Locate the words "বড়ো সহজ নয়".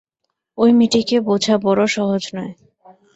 1.57-2.53